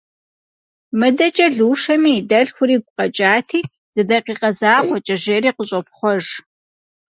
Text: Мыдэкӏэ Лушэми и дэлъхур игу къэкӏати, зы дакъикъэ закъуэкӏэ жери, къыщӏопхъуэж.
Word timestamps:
Мыдэкӏэ 0.99 1.47
Лушэми 1.57 2.11
и 2.19 2.21
дэлъхур 2.29 2.69
игу 2.75 2.91
къэкӏати, 2.97 3.59
зы 3.93 4.01
дакъикъэ 4.09 4.49
закъуэкӏэ 4.59 5.15
жери, 5.23 5.51
къыщӏопхъуэж. 5.55 6.25